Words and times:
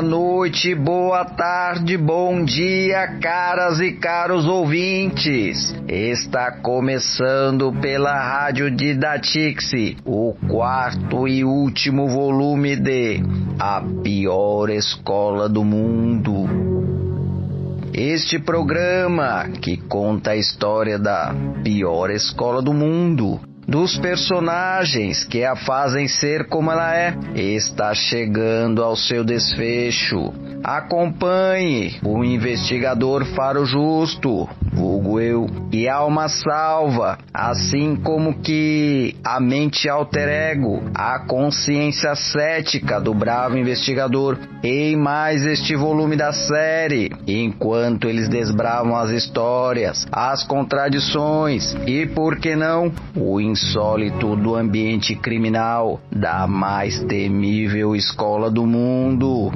Boa 0.00 0.08
noite, 0.08 0.74
boa 0.74 1.26
tarde, 1.26 1.98
bom 1.98 2.42
dia, 2.42 3.18
caras 3.20 3.80
e 3.80 3.92
caros 3.92 4.46
ouvintes. 4.46 5.76
Está 5.86 6.52
começando 6.52 7.70
pela 7.82 8.10
Rádio 8.10 8.70
Didatixi 8.70 9.98
o 10.06 10.34
quarto 10.48 11.28
e 11.28 11.44
último 11.44 12.08
volume 12.08 12.76
de 12.76 13.20
A 13.58 13.82
Pior 14.02 14.70
Escola 14.70 15.50
do 15.50 15.62
Mundo. 15.62 16.48
Este 17.92 18.38
programa 18.38 19.50
que 19.60 19.76
conta 19.76 20.30
a 20.30 20.36
história 20.36 20.98
da 20.98 21.34
pior 21.62 22.10
escola 22.10 22.62
do 22.62 22.72
mundo 22.72 23.49
dos 23.70 23.96
personagens 23.96 25.22
que 25.22 25.44
a 25.44 25.54
fazem 25.54 26.08
ser 26.08 26.48
como 26.48 26.72
ela 26.72 26.92
é, 26.92 27.14
está 27.36 27.94
chegando 27.94 28.82
ao 28.82 28.96
seu 28.96 29.22
desfecho. 29.22 30.34
Acompanhe 30.62 31.96
o 32.04 32.22
investigador 32.24 33.24
Faro 33.34 33.64
Justo, 33.64 34.48
vulgo 34.72 35.20
eu, 35.20 35.46
e 35.72 35.88
Alma 35.88 36.28
Salva, 36.28 37.16
assim 37.32 37.96
como 37.96 38.42
que 38.42 39.16
a 39.24 39.40
mente 39.40 39.88
alter 39.88 40.28
ego, 40.28 40.82
a 40.94 41.20
consciência 41.20 42.14
cética 42.14 43.00
do 43.00 43.14
bravo 43.14 43.56
investigador, 43.56 44.36
em 44.62 44.96
mais 44.96 45.44
este 45.44 45.74
volume 45.74 46.16
da 46.16 46.32
série, 46.32 47.10
enquanto 47.26 48.06
eles 48.06 48.28
desbravam 48.28 48.94
as 48.94 49.10
histórias, 49.10 50.06
as 50.12 50.44
contradições 50.44 51.74
e, 51.86 52.04
por 52.06 52.36
que 52.36 52.54
não, 52.54 52.92
o 53.16 53.40
insólito 53.60 54.34
do 54.36 54.54
ambiente 54.54 55.14
criminal 55.14 56.00
da 56.10 56.46
mais 56.46 56.98
temível 57.04 57.94
escola 57.94 58.50
do 58.50 58.66
mundo. 58.66 59.50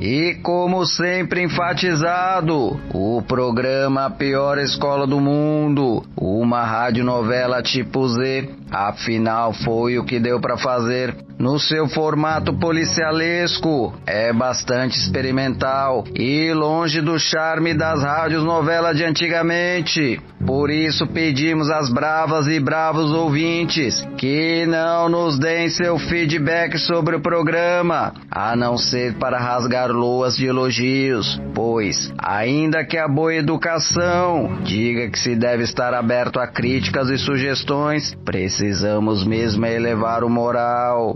E 0.00 0.34
como 0.42 0.84
sempre 0.84 1.42
enfatizado, 1.42 2.78
o 2.94 3.22
programa 3.22 4.10
Pior 4.10 4.58
Escola 4.58 5.06
do 5.06 5.18
Mundo, 5.18 6.04
uma 6.16 6.64
radionovela 6.64 7.62
tipo 7.62 8.06
Z, 8.06 8.48
afinal 8.70 9.52
foi 9.52 9.98
o 9.98 10.04
que 10.04 10.18
deu 10.18 10.40
para 10.40 10.56
fazer 10.56 11.14
no 11.38 11.58
seu 11.58 11.88
formato 11.88 12.52
policialesco. 12.52 13.94
É 14.06 14.32
bastante 14.32 14.98
experimental 14.98 16.04
e 16.14 16.52
longe 16.52 17.00
do 17.00 17.18
charme 17.18 17.74
das 17.74 18.02
rádios 18.02 18.42
novelas 18.42 18.96
de 18.96 19.04
antigamente. 19.04 20.20
Por 20.44 20.70
isso 20.70 21.06
pedimos 21.06 21.70
às 21.70 21.90
bravas 21.90 22.46
e 22.46 22.60
bravos 22.60 23.12
ouvintes 23.12 24.06
que 24.16 24.64
não 24.66 25.08
nos 25.08 25.38
deem 25.38 25.68
seu 25.68 25.98
feedback 25.98 26.78
sobre 26.78 27.16
o 27.16 27.20
programa, 27.20 28.14
a 28.30 28.56
não 28.56 28.78
ser 28.78 29.14
para 29.14 29.38
rasgar 29.38 29.90
loas 29.90 30.36
de 30.36 30.46
elogios, 30.46 31.40
pois, 31.54 32.12
ainda 32.18 32.84
que 32.84 32.96
a 32.96 33.08
boa 33.08 33.34
educação 33.34 34.60
diga 34.62 35.10
que 35.10 35.18
se 35.18 35.36
deve 35.36 35.64
estar 35.64 35.92
aberto 35.92 36.38
a 36.38 36.46
críticas 36.46 37.10
e 37.10 37.18
sugestões, 37.18 38.14
precisamos 38.58 39.24
mesmo 39.24 39.64
elevar 39.66 40.24
o 40.24 40.28
moral. 40.28 41.14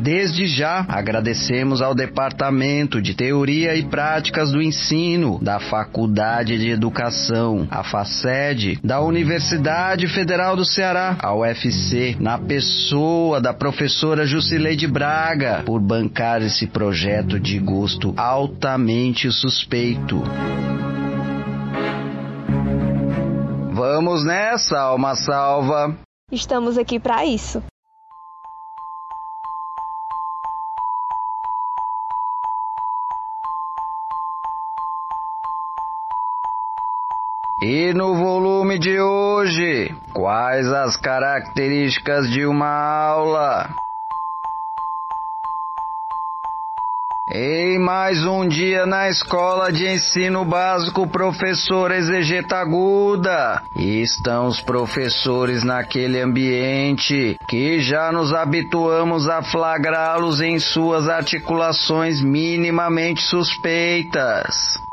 Desde 0.00 0.46
já, 0.46 0.86
agradecemos 0.88 1.82
ao 1.82 1.96
Departamento 1.96 3.02
de 3.02 3.12
Teoria 3.12 3.74
e 3.74 3.82
Práticas 3.82 4.52
do 4.52 4.62
Ensino 4.62 5.40
da 5.42 5.58
Faculdade 5.58 6.56
de 6.56 6.70
Educação, 6.70 7.66
a 7.68 7.82
FACED, 7.82 8.78
da 8.84 9.00
Universidade 9.00 10.06
Federal 10.06 10.54
do 10.54 10.64
Ceará, 10.64 11.16
a 11.20 11.34
UFC, 11.34 12.16
na 12.20 12.38
pessoa 12.38 13.40
da 13.40 13.52
professora 13.52 14.24
Jusileide 14.24 14.86
Braga, 14.86 15.64
por 15.66 15.80
bancar 15.80 16.40
esse 16.40 16.68
projeto 16.68 17.40
de 17.40 17.58
gosto 17.58 18.14
altamente 18.16 19.28
suspeito. 19.32 20.22
Vamos 23.96 24.26
nessa, 24.26 24.78
alma 24.78 25.14
salva! 25.14 25.96
Estamos 26.30 26.76
aqui 26.76 27.00
para 27.00 27.24
isso. 27.24 27.62
E 37.62 37.94
no 37.94 38.16
volume 38.16 38.78
de 38.78 39.00
hoje, 39.00 39.98
quais 40.12 40.70
as 40.70 40.98
características 40.98 42.28
de 42.28 42.44
uma 42.44 42.68
aula? 42.68 43.85
Em 47.28 47.76
mais 47.76 48.24
um 48.24 48.46
dia 48.46 48.86
na 48.86 49.08
escola 49.08 49.72
de 49.72 49.84
ensino 49.84 50.44
básico, 50.44 51.08
professor 51.08 51.90
Exegeta 51.90 52.56
Aguda. 52.58 53.64
Estão 53.74 54.46
os 54.46 54.60
professores 54.60 55.64
naquele 55.64 56.20
ambiente 56.20 57.36
que 57.48 57.80
já 57.80 58.12
nos 58.12 58.32
habituamos 58.32 59.28
a 59.28 59.42
flagrá-los 59.42 60.40
em 60.40 60.60
suas 60.60 61.08
articulações 61.08 62.22
minimamente 62.22 63.22
suspeitas. 63.22 64.85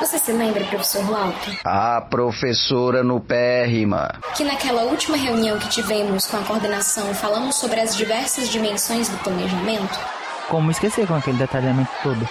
Você 0.00 0.18
se 0.18 0.32
lembra, 0.32 0.64
professor 0.64 1.08
Lauto? 1.10 1.50
A 1.62 2.00
professora 2.00 3.04
no 3.04 3.20
pérrima. 3.20 4.10
Que 4.34 4.42
naquela 4.42 4.84
última 4.84 5.14
reunião 5.14 5.58
que 5.58 5.68
tivemos 5.68 6.26
com 6.26 6.38
a 6.38 6.40
coordenação 6.40 7.14
falamos 7.14 7.56
sobre 7.56 7.78
as 7.80 7.94
diversas 7.94 8.48
dimensões 8.48 9.10
do 9.10 9.18
planejamento? 9.18 10.00
Como 10.48 10.70
esquecer 10.70 11.06
com 11.06 11.14
aquele 11.14 11.36
detalhamento 11.36 11.90
todo? 12.02 12.26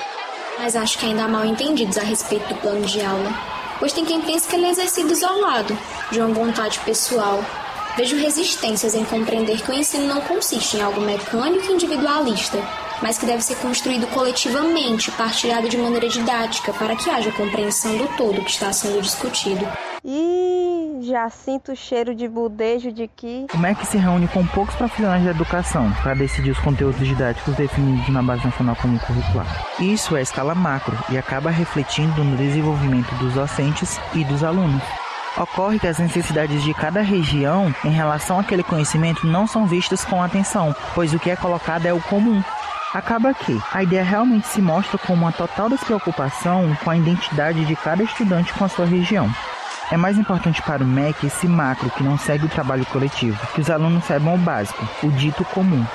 Mas 0.58 0.76
acho 0.76 0.98
que 0.98 1.06
ainda 1.06 1.26
há 1.26 1.28
mal 1.28 1.46
entendidos 1.46 2.00
a 2.00 2.04
respeito 2.04 2.48
do 2.50 2.60
plano 2.60 2.86
de 2.88 3.02
aula. 3.02 3.30
Pois 3.78 3.94
tem 3.94 4.04
quem 4.04 4.20
pense 4.20 4.48
que 4.48 4.56
ele 4.56 4.66
é 4.66 4.72
exercido 4.72 5.14
isolado, 5.14 5.78
de 6.12 6.20
uma 6.20 6.34
vontade 6.34 6.80
pessoal. 6.80 7.46
Vejo 7.96 8.18
resistências 8.18 8.96
em 8.96 9.06
compreender 9.06 9.62
que 9.62 9.70
o 9.70 9.74
ensino 9.76 10.08
não 10.08 10.22
consiste 10.22 10.76
em 10.76 10.82
algo 10.82 11.00
mecânico 11.02 11.70
e 11.70 11.74
individualista, 11.76 12.58
mas 13.02 13.18
que 13.18 13.26
deve 13.26 13.42
ser 13.42 13.56
construído 13.58 14.08
coletivamente, 14.08 15.12
partilhado 15.12 15.70
de 15.70 15.78
maneira 15.78 16.08
didática, 16.08 16.74
para 16.74 16.96
que 16.96 17.10
haja 17.10 17.32
compreensão 17.32 17.98
do 17.98 18.08
todo 18.18 18.44
que 18.44 18.52
está 18.52 18.72
sendo 18.72 19.02
discutido. 19.02 19.68
E 20.04 21.00
já 21.02 21.30
sinto 21.30 21.72
o 21.72 21.76
cheiro 21.76 22.16
de 22.16 22.28
budejo 22.28 22.92
de 22.92 23.08
que. 23.08 23.46
Como 23.50 23.66
é 23.66 23.76
que 23.76 23.86
se 23.86 23.98
reúne 23.98 24.28
com 24.28 24.46
poucos 24.48 24.76
profissionais 24.76 25.24
da 25.24 25.32
educação 25.32 25.92
para 26.04 26.14
decidir 26.14 26.52
os 26.52 26.60
conteúdos 26.60 27.06
didáticos 27.06 27.56
definidos 27.56 28.08
na 28.10 28.22
Base 28.22 28.46
Nacional 28.46 28.76
Comum 28.76 28.98
Curricular? 29.00 29.66
Isso 29.80 30.16
é 30.16 30.20
a 30.20 30.24
escala 30.24 30.56
macro 30.56 30.98
e 31.10 31.18
acaba 31.18 31.50
refletindo 31.50 32.24
no 32.24 32.38
desenvolvimento 32.38 33.14
dos 33.16 33.34
docentes 33.34 34.00
e 34.14 34.24
dos 34.24 34.44
alunos. 34.44 34.84
Ocorre 35.38 35.80
que 35.80 35.88
as 35.88 36.00
necessidades 36.00 36.64
de 36.64 36.74
cada 36.74 37.02
região 37.02 37.74
em 37.86 37.92
relação 37.92 38.40
àquele 38.40 38.64
conhecimento 38.64 39.26
não 39.26 39.48
são 39.48 39.66
vistas 39.66 40.04
com 40.04 40.22
atenção, 40.22 40.76
pois 40.94 41.14
o 41.14 41.20
que 41.20 41.30
é 41.30 41.36
colocado 41.36 41.86
é 41.86 41.94
o 41.94 42.02
comum, 42.02 42.44
Acaba 42.94 43.36
que 43.36 43.56
a 43.72 43.84
ideia 43.84 44.04
realmente 44.04 44.48
se 44.48 44.62
mostra 44.62 44.98
como 44.98 45.22
uma 45.22 45.32
total 45.32 45.70
despreocupação 45.70 46.76
com 46.84 46.90
a 46.90 46.98
identidade 46.98 47.64
de 47.64 47.76
cada 47.76 48.02
estudante 48.02 48.52
com 48.54 48.66
a 48.66 48.70
sua 48.70 48.86
região. 48.86 49.30
É 49.92 49.98
mais 49.98 50.18
importante 50.18 50.62
para 50.64 50.84
o 50.84 50.88
MEC 50.88 51.28
esse 51.28 51.48
macro 51.48 51.90
que 51.92 52.04
não 52.04 52.18
segue 52.18 52.46
o 52.46 52.50
trabalho 52.50 52.86
coletivo, 52.88 53.40
que 53.54 53.62
os 53.62 53.70
alunos 53.70 54.06
saibam 54.06 54.36
o 54.36 54.38
básico, 54.40 54.88
o 55.04 55.12
dito 55.12 55.46
comum. 55.46 55.86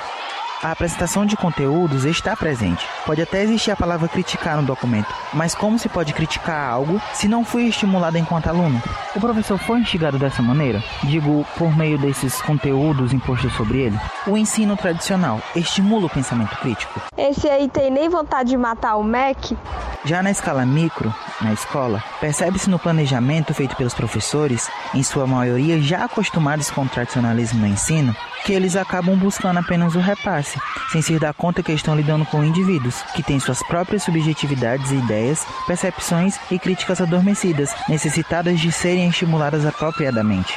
A 0.63 0.71
apresentação 0.71 1.25
de 1.25 1.35
conteúdos 1.35 2.05
está 2.05 2.35
presente. 2.35 2.87
Pode 3.05 3.21
até 3.21 3.43
existir 3.43 3.71
a 3.71 3.75
palavra 3.75 4.07
criticar 4.07 4.55
no 4.55 4.63
documento, 4.63 5.13
mas 5.33 5.53
como 5.53 5.77
se 5.77 5.89
pode 5.89 6.13
criticar 6.13 6.69
algo 6.69 6.99
se 7.13 7.27
não 7.27 7.43
fui 7.43 7.67
estimulado 7.67 8.17
enquanto 8.17 8.47
aluno? 8.47 8.81
O 9.15 9.19
professor 9.19 9.57
foi 9.57 9.79
instigado 9.79 10.17
dessa 10.17 10.41
maneira? 10.41 10.83
Digo, 11.03 11.45
por 11.57 11.75
meio 11.75 11.97
desses 11.97 12.41
conteúdos 12.41 13.13
impostos 13.13 13.53
sobre 13.53 13.79
ele? 13.79 13.99
O 14.25 14.37
ensino 14.37 14.75
tradicional 14.75 15.41
estimula 15.55 16.07
o 16.07 16.09
pensamento 16.09 16.57
crítico? 16.57 17.01
Esse 17.17 17.47
aí 17.49 17.69
tem 17.69 17.91
nem 17.91 18.09
vontade 18.09 18.49
de 18.49 18.57
matar 18.57 18.95
o 18.95 19.03
MEC? 19.03 19.57
Já 20.05 20.21
na 20.21 20.29
escala 20.29 20.65
micro, 20.65 21.13
na 21.41 21.51
escola, 21.51 22.03
percebe-se 22.21 22.69
no 22.69 22.77
planejamento 22.77 23.53
feito 23.53 23.75
pelos 23.75 23.93
professores, 23.93 24.69
em 24.93 25.01
sua 25.01 25.25
maioria 25.25 25.81
já 25.81 26.05
acostumados 26.05 26.69
com 26.69 26.83
o 26.83 26.87
tradicionalismo 26.87 27.59
no 27.59 27.67
ensino, 27.67 28.15
que 28.45 28.53
eles 28.53 28.75
acabam 28.75 29.17
buscando 29.17 29.57
apenas 29.59 29.95
o 29.95 29.99
repasse, 29.99 30.44
sem 30.91 31.01
se 31.01 31.17
dar 31.19 31.33
conta 31.33 31.63
que 31.63 31.71
estão 31.71 31.95
lidando 31.95 32.25
com 32.25 32.43
indivíduos 32.43 33.01
que 33.15 33.23
têm 33.23 33.39
suas 33.39 33.61
próprias 33.63 34.03
subjetividades 34.03 34.91
e 34.91 34.95
ideias, 34.95 35.45
percepções 35.67 36.37
e 36.51 36.59
críticas 36.59 37.01
adormecidas, 37.01 37.73
necessitadas 37.87 38.59
de 38.59 38.71
serem 38.71 39.09
estimuladas 39.09 39.65
apropriadamente. 39.65 40.53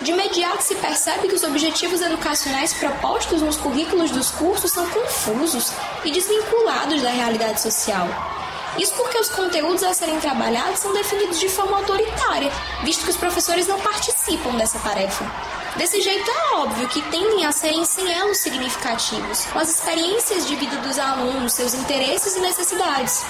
De 0.00 0.12
imediato 0.12 0.62
se 0.62 0.76
percebe 0.76 1.26
que 1.26 1.34
os 1.34 1.42
objetivos 1.42 2.00
educacionais 2.00 2.72
propostos 2.72 3.42
nos 3.42 3.56
currículos 3.56 4.12
dos 4.12 4.30
cursos 4.30 4.70
são 4.70 4.88
confusos 4.88 5.72
e 6.04 6.12
desvinculados 6.12 7.02
da 7.02 7.10
realidade 7.10 7.60
social. 7.60 8.08
Isso 8.78 8.94
porque 8.94 9.18
os 9.18 9.28
conteúdos 9.28 9.82
a 9.82 9.92
serem 9.92 10.20
trabalhados 10.20 10.78
são 10.78 10.92
definidos 10.92 11.40
de 11.40 11.48
forma 11.48 11.78
autoritária, 11.78 12.52
visto 12.84 13.04
que 13.04 13.10
os 13.10 13.16
professores 13.16 13.66
não 13.66 13.80
participam 13.80 14.56
dessa 14.56 14.78
tarefa. 14.78 15.24
Desse 15.78 16.02
jeito 16.02 16.28
é 16.28 16.56
óbvio 16.56 16.88
que 16.88 17.00
tendem 17.02 17.46
a 17.46 17.52
serem 17.52 17.84
sem 17.84 18.12
elos 18.12 18.38
significativos, 18.38 19.44
com 19.46 19.60
as 19.60 19.76
experiências 19.76 20.44
de 20.48 20.56
vida 20.56 20.76
dos 20.78 20.98
alunos, 20.98 21.52
seus 21.52 21.72
interesses 21.72 22.36
e 22.36 22.40
necessidades. 22.40 23.24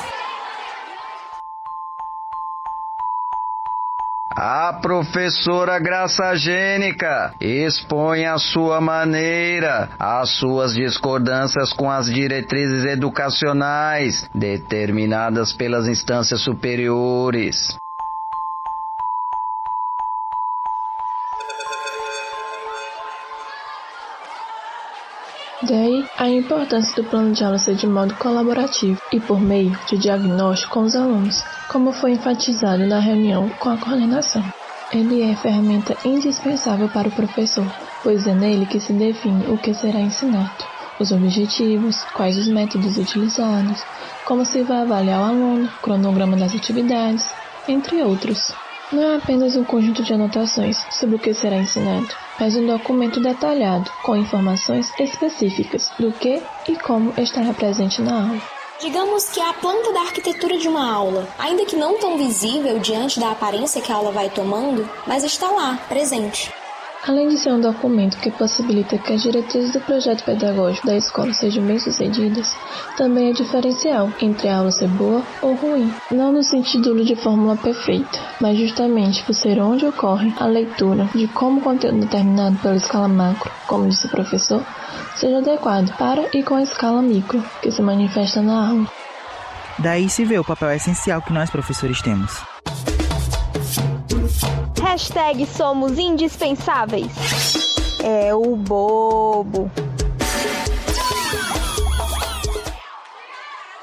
A 4.34 4.72
professora 4.80 5.78
Graça 5.78 6.34
Gênica 6.36 7.34
expõe 7.38 8.24
a 8.24 8.38
sua 8.38 8.80
maneira, 8.80 9.90
as 9.98 10.30
suas 10.38 10.72
discordâncias 10.72 11.74
com 11.74 11.90
as 11.90 12.06
diretrizes 12.06 12.86
educacionais 12.86 14.30
determinadas 14.34 15.52
pelas 15.52 15.86
instâncias 15.86 16.40
superiores. 16.40 17.76
Daí 25.68 26.06
a 26.16 26.30
importância 26.30 26.94
do 26.96 27.10
plano 27.10 27.30
de 27.30 27.44
aula 27.44 27.58
ser 27.58 27.74
de 27.74 27.86
modo 27.86 28.14
colaborativo 28.14 28.98
e 29.12 29.20
por 29.20 29.38
meio 29.38 29.78
de 29.86 29.98
diagnóstico 29.98 30.72
com 30.72 30.80
os 30.80 30.96
alunos, 30.96 31.44
como 31.68 31.92
foi 31.92 32.12
enfatizado 32.12 32.86
na 32.86 32.98
reunião 32.98 33.50
com 33.50 33.68
a 33.68 33.76
coordenação. 33.76 34.42
Ele 34.90 35.20
é 35.20 35.36
ferramenta 35.36 35.94
indispensável 36.06 36.88
para 36.88 37.08
o 37.08 37.12
professor, 37.12 37.70
pois 38.02 38.26
é 38.26 38.34
nele 38.34 38.64
que 38.64 38.80
se 38.80 38.94
define 38.94 39.46
o 39.46 39.58
que 39.58 39.74
será 39.74 40.00
ensinado, 40.00 40.64
os 40.98 41.12
objetivos, 41.12 42.02
quais 42.14 42.38
os 42.38 42.48
métodos 42.48 42.96
utilizados, 42.96 43.84
como 44.24 44.46
se 44.46 44.62
vai 44.62 44.80
avaliar 44.80 45.20
o 45.20 45.24
aluno, 45.24 45.68
cronograma 45.82 46.38
das 46.38 46.54
atividades, 46.54 47.30
entre 47.68 48.02
outros. 48.02 48.38
Não 48.90 49.02
é 49.02 49.16
apenas 49.16 49.54
um 49.54 49.64
conjunto 49.64 50.02
de 50.02 50.14
anotações 50.14 50.78
sobre 50.98 51.16
o 51.16 51.18
que 51.18 51.34
será 51.34 51.58
ensinado, 51.58 52.08
mas 52.38 52.56
um 52.56 52.66
documento 52.66 53.20
detalhado 53.20 53.90
com 54.02 54.16
informações 54.16 54.92
específicas 54.98 55.90
do 55.98 56.12
que 56.12 56.42
e 56.68 56.76
como 56.76 57.12
estará 57.18 57.52
presente 57.52 58.00
na 58.02 58.28
aula. 58.28 58.42
Digamos 58.80 59.28
que 59.30 59.40
é 59.40 59.48
a 59.48 59.54
planta 59.54 59.92
da 59.92 60.02
arquitetura 60.02 60.56
de 60.56 60.68
uma 60.68 60.88
aula, 60.88 61.28
ainda 61.36 61.64
que 61.64 61.74
não 61.74 61.98
tão 61.98 62.16
visível 62.16 62.78
diante 62.78 63.18
da 63.18 63.32
aparência 63.32 63.82
que 63.82 63.90
a 63.90 63.96
aula 63.96 64.12
vai 64.12 64.30
tomando, 64.30 64.88
mas 65.04 65.24
está 65.24 65.50
lá, 65.50 65.78
presente. 65.88 66.52
Além 67.06 67.28
de 67.28 67.38
ser 67.38 67.52
um 67.52 67.60
documento 67.60 68.18
que 68.18 68.30
possibilita 68.30 68.98
que 68.98 69.12
as 69.12 69.22
diretrizes 69.22 69.72
do 69.72 69.80
projeto 69.80 70.24
pedagógico 70.24 70.86
da 70.86 70.96
escola 70.96 71.32
sejam 71.32 71.64
bem-sucedidas, 71.64 72.54
também 72.96 73.30
é 73.30 73.32
diferencial 73.32 74.12
entre 74.20 74.48
a 74.48 74.58
aula 74.58 74.70
ser 74.72 74.88
boa 74.88 75.22
ou 75.40 75.54
ruim, 75.54 75.92
não 76.10 76.32
no 76.32 76.42
sentido 76.42 76.94
de 77.04 77.14
fórmula 77.16 77.56
perfeita, 77.56 78.18
mas 78.40 78.58
justamente 78.58 79.22
por 79.24 79.34
ser 79.34 79.60
onde 79.60 79.86
ocorre 79.86 80.34
a 80.38 80.46
leitura 80.46 81.08
de 81.14 81.28
como 81.28 81.60
o 81.60 81.62
conteúdo 81.62 82.00
determinado 82.00 82.56
pela 82.58 82.76
escala 82.76 83.08
macro, 83.08 83.50
como 83.66 83.88
disse 83.88 84.06
o 84.06 84.10
professor, 84.10 84.62
seja 85.14 85.38
adequado 85.38 85.96
para 85.96 86.28
e 86.34 86.42
com 86.42 86.56
a 86.56 86.62
escala 86.62 87.00
micro, 87.00 87.42
que 87.62 87.70
se 87.70 87.80
manifesta 87.80 88.42
na 88.42 88.68
aula. 88.70 88.86
Daí 89.78 90.08
se 90.08 90.24
vê 90.24 90.38
o 90.38 90.44
papel 90.44 90.72
essencial 90.72 91.22
que 91.22 91.32
nós 91.32 91.48
professores 91.48 92.02
temos. 92.02 92.47
Hashtag 94.88 95.44
somos 95.44 95.98
indispensáveis. 95.98 97.12
É 98.02 98.34
o 98.34 98.56
bobo. 98.56 99.70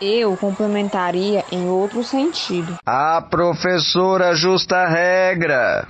Eu 0.02 0.36
complementaria 0.36 1.46
em 1.52 1.69
outro 1.69 2.04
sentido. 2.04 2.80
A 2.84 3.22
professora 3.22 4.34
Justa 4.34 4.88
Regra 4.88 5.88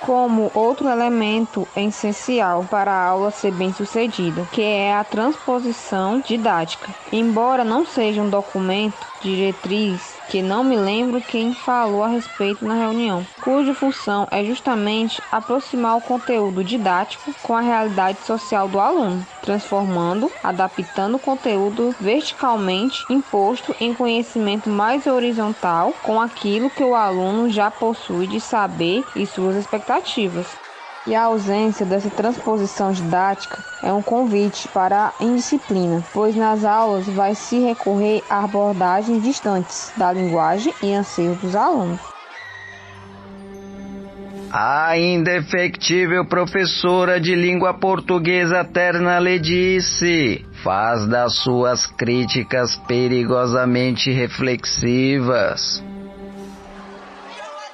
como 0.00 0.50
outro 0.54 0.88
elemento 0.88 1.68
essencial 1.76 2.64
para 2.70 2.90
a 2.90 3.04
aula 3.06 3.30
ser 3.30 3.52
bem 3.52 3.72
sucedida, 3.72 4.46
que 4.50 4.62
é 4.62 4.94
a 4.94 5.04
transposição 5.04 6.20
didática. 6.20 6.88
Embora 7.12 7.64
não 7.64 7.84
seja 7.84 8.22
um 8.22 8.30
documento 8.30 8.96
diretriz 9.20 10.19
que 10.30 10.40
não 10.40 10.62
me 10.62 10.76
lembro 10.76 11.20
quem 11.20 11.52
falou 11.52 12.04
a 12.04 12.08
respeito 12.08 12.64
na 12.64 12.74
reunião, 12.74 13.26
cuja 13.40 13.74
função 13.74 14.28
é 14.30 14.44
justamente 14.44 15.20
aproximar 15.30 15.96
o 15.96 16.00
conteúdo 16.00 16.62
didático 16.62 17.34
com 17.42 17.56
a 17.56 17.60
realidade 17.60 18.20
social 18.20 18.68
do 18.68 18.78
aluno, 18.78 19.26
transformando, 19.42 20.30
adaptando 20.40 21.16
o 21.16 21.18
conteúdo 21.18 21.92
verticalmente 22.00 23.04
imposto 23.10 23.74
em 23.80 23.92
conhecimento 23.92 24.70
mais 24.70 25.08
horizontal 25.08 25.92
com 26.00 26.20
aquilo 26.20 26.70
que 26.70 26.84
o 26.84 26.94
aluno 26.94 27.50
já 27.50 27.68
possui 27.68 28.28
de 28.28 28.40
saber 28.40 29.04
e 29.16 29.26
suas 29.26 29.56
expectativas. 29.56 30.69
E 31.06 31.14
a 31.14 31.24
ausência 31.24 31.86
dessa 31.86 32.10
transposição 32.10 32.92
didática 32.92 33.58
é 33.82 33.90
um 33.92 34.02
convite 34.02 34.68
para 34.68 35.06
a 35.18 35.24
indisciplina, 35.24 36.04
pois 36.12 36.36
nas 36.36 36.62
aulas 36.64 37.06
vai 37.06 37.34
se 37.34 37.58
recorrer 37.58 38.22
a 38.28 38.44
abordagens 38.44 39.22
distantes 39.22 39.90
da 39.96 40.12
linguagem 40.12 40.74
e 40.82 40.92
anseios 40.92 41.38
dos 41.38 41.56
alunos. 41.56 42.00
A 44.52 44.98
indefectível 44.98 46.26
professora 46.26 47.20
de 47.20 47.34
língua 47.34 47.72
portuguesa 47.72 48.64
Terna 48.64 49.18
Ledice 49.18 50.44
faz 50.62 51.06
das 51.06 51.36
suas 51.36 51.86
críticas 51.86 52.76
perigosamente 52.86 54.10
reflexivas. 54.10 55.82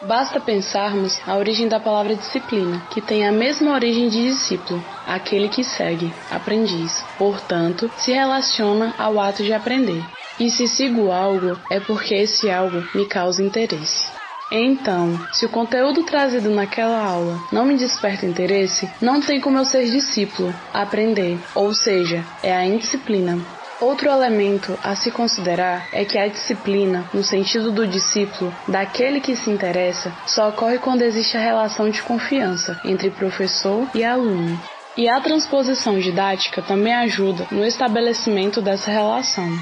Basta 0.06 0.38
pensarmos 0.38 1.20
a 1.26 1.36
origem 1.36 1.66
da 1.66 1.80
palavra 1.80 2.14
disciplina, 2.14 2.80
que 2.88 3.00
tem 3.00 3.26
a 3.26 3.32
mesma 3.32 3.72
origem 3.72 4.08
de 4.08 4.22
discípulo, 4.22 4.80
aquele 5.04 5.48
que 5.48 5.64
segue, 5.64 6.14
aprendiz. 6.30 7.04
Portanto, 7.18 7.90
se 7.96 8.12
relaciona 8.12 8.94
ao 8.96 9.18
ato 9.18 9.42
de 9.42 9.52
aprender. 9.52 10.04
E 10.38 10.48
se 10.48 10.68
sigo 10.68 11.10
algo, 11.10 11.58
é 11.68 11.80
porque 11.80 12.14
esse 12.14 12.48
algo 12.48 12.84
me 12.94 13.04
causa 13.06 13.42
interesse. 13.42 14.14
Então, 14.48 15.18
se 15.32 15.44
o 15.44 15.48
conteúdo 15.48 16.04
trazido 16.04 16.50
naquela 16.50 17.04
aula 17.04 17.40
não 17.50 17.66
me 17.66 17.75
desperta 17.76 18.26
interesse, 18.26 18.88
não 19.02 19.20
tem 19.20 19.40
como 19.40 19.58
eu 19.58 19.64
ser 19.64 19.90
discípulo, 19.90 20.54
aprender, 20.72 21.40
ou 21.52 21.75
seja, 21.75 22.25
é 22.44 22.54
a 22.54 22.64
indisciplina. 22.64 23.40
Outro 23.80 24.09
elemento 24.09 24.78
a 24.83 24.95
se 24.95 25.11
considerar 25.11 25.88
é 25.92 26.02
que 26.02 26.16
a 26.16 26.28
disciplina, 26.28 27.04
no 27.12 27.23
sentido 27.23 27.71
do 27.71 27.87
discípulo, 27.87 28.50
daquele 28.66 29.21
que 29.21 29.37
se 29.37 29.50
interessa, 29.50 30.12
só 30.25 30.49
ocorre 30.49 30.78
quando 30.78 31.02
existe 31.02 31.37
a 31.37 31.40
relação 31.40 31.90
de 31.90 32.02
confiança 32.02 32.78
entre 32.83 33.11
professor 33.11 33.87
e 33.95 34.02
aluno. 34.02 34.59
E 34.97 35.11
a 35.11 35.21
transposição 35.21 35.99
didática 35.99 36.62
também 36.62 36.95
ajuda 36.95 37.47
no 37.50 37.66
estabelecimento 37.66 38.62
dessa 38.62 38.90
relação. 38.90 39.59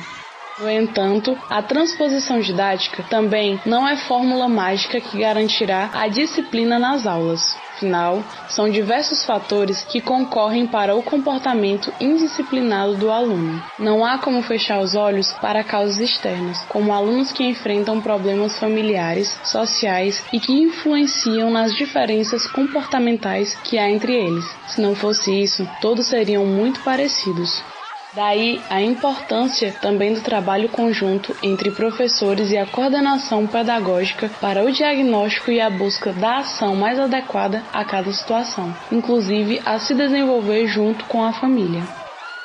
No 0.57 0.71
entanto, 0.71 1.37
a 1.51 1.61
transposição 1.61 2.39
didática 2.39 3.03
também 3.03 3.61
não 3.67 3.89
é 3.89 3.97
fórmula 3.97 4.49
mágica 4.49 5.01
que 5.01 5.19
garantirá 5.19 5.91
a 5.93 6.07
disciplina 6.07 6.79
nas 6.79 7.09
aulas. 7.09 7.59
Afinal, 7.75 8.23
são 8.47 8.71
diversos 8.71 9.25
fatores 9.25 9.83
que 9.83 10.01
concorrem 10.01 10.65
para 10.65 10.95
o 10.95 11.03
comportamento 11.03 11.93
indisciplinado 12.01 12.95
do 12.97 13.11
aluno. 13.11 13.61
Não 13.77 14.05
há 14.05 14.17
como 14.19 14.43
fechar 14.43 14.81
os 14.81 14.95
olhos 14.95 15.33
para 15.33 15.65
causas 15.65 15.99
externas, 15.99 16.65
como 16.69 16.93
alunos 16.93 17.33
que 17.33 17.43
enfrentam 17.43 18.01
problemas 18.01 18.57
familiares, 18.57 19.41
sociais 19.43 20.25
e 20.33 20.39
que 20.39 20.53
influenciam 20.53 21.51
nas 21.51 21.75
diferenças 21.75 22.47
comportamentais 22.47 23.57
que 23.57 23.77
há 23.77 23.91
entre 23.91 24.15
eles. 24.15 24.57
Se 24.69 24.81
não 24.81 24.95
fosse 24.95 25.33
isso, 25.43 25.69
todos 25.81 26.07
seriam 26.07 26.47
muito 26.47 26.79
parecidos. 26.81 27.74
Daí 28.15 28.63
a 28.71 28.81
importância 28.81 29.73
também 29.81 30.15
do 30.15 30.21
trabalho 30.21 30.69
conjunto 30.69 31.35
entre 31.43 31.73
professores 31.73 32.49
e 32.53 32.57
a 32.57 32.65
coordenação 32.65 33.45
pedagógica 33.45 34.31
para 34.41 34.63
o 34.65 34.71
diagnóstico 34.71 35.51
e 35.51 35.61
a 35.61 35.69
busca 35.69 36.13
da 36.13 36.37
ação 36.37 36.77
mais 36.77 36.97
adequada 36.97 37.65
a 37.73 37.85
cada 37.85 38.13
situação, 38.13 38.73
inclusive 38.93 39.61
a 39.67 39.81
se 39.81 39.95
desenvolver 39.95 40.69
junto 40.69 41.05
com 41.07 41.25
a 41.25 41.33
família. 41.33 41.83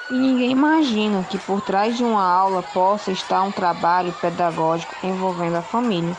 E 0.09 0.15
ninguém 0.15 0.51
imagina 0.51 1.23
que 1.29 1.37
por 1.37 1.61
trás 1.61 1.95
de 1.95 2.03
uma 2.03 2.27
aula 2.27 2.63
possa 2.63 3.11
estar 3.11 3.43
um 3.43 3.51
trabalho 3.51 4.11
pedagógico 4.13 4.95
envolvendo 5.03 5.57
a 5.57 5.61
família. 5.61 6.15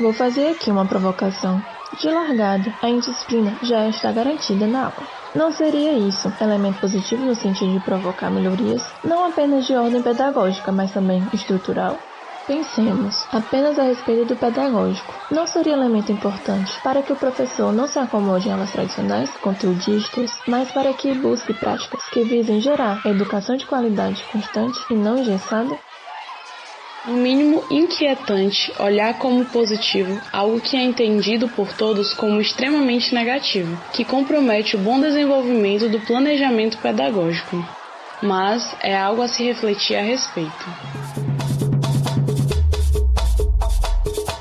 Vou 0.00 0.14
fazer 0.14 0.48
aqui 0.48 0.70
uma 0.70 0.86
provocação. 0.86 1.62
De 2.00 2.08
largada, 2.08 2.72
a 2.82 2.88
indisciplina 2.88 3.54
já 3.62 3.86
está 3.86 4.10
garantida 4.10 4.66
na 4.66 4.86
aula. 4.86 5.23
Não 5.34 5.50
seria 5.50 5.92
isso 5.98 6.32
elemento 6.40 6.78
positivo 6.80 7.24
no 7.24 7.34
sentido 7.34 7.72
de 7.72 7.80
provocar 7.80 8.30
melhorias, 8.30 8.94
não 9.02 9.24
apenas 9.24 9.66
de 9.66 9.74
ordem 9.74 10.00
pedagógica, 10.00 10.70
mas 10.70 10.92
também 10.92 11.28
estrutural? 11.32 11.98
Pensemos 12.46 13.26
apenas 13.32 13.76
a 13.78 13.82
respeito 13.82 14.34
do 14.34 14.38
pedagógico. 14.38 15.14
Não 15.30 15.46
seria 15.46 15.72
elemento 15.72 16.12
importante 16.12 16.80
para 16.82 17.02
que 17.02 17.12
o 17.12 17.16
professor 17.16 17.72
não 17.72 17.88
se 17.88 17.98
acomode 17.98 18.46
em 18.46 18.52
aulas 18.52 18.70
tradicionais, 18.70 19.36
conteudistas, 19.38 20.30
mas 20.46 20.70
para 20.70 20.94
que 20.94 21.12
busque 21.14 21.52
práticas 21.52 22.08
que 22.08 22.22
visem 22.22 22.60
gerar 22.60 23.00
educação 23.04 23.56
de 23.56 23.66
qualidade 23.66 24.24
constante 24.26 24.86
e 24.88 24.94
não 24.94 25.18
engessada? 25.18 25.76
No 27.06 27.16
mínimo 27.16 27.62
inquietante 27.70 28.72
olhar 28.78 29.18
como 29.18 29.44
positivo 29.44 30.18
algo 30.32 30.58
que 30.58 30.74
é 30.74 30.82
entendido 30.82 31.46
por 31.50 31.70
todos 31.74 32.14
como 32.14 32.40
extremamente 32.40 33.14
negativo, 33.14 33.78
que 33.92 34.06
compromete 34.06 34.74
o 34.74 34.78
bom 34.78 34.98
desenvolvimento 34.98 35.86
do 35.90 36.00
planejamento 36.00 36.78
pedagógico. 36.78 37.62
Mas 38.22 38.74
é 38.80 38.96
algo 38.96 39.20
a 39.20 39.28
se 39.28 39.44
refletir 39.44 39.96
a 39.96 40.00
respeito. 40.02 40.64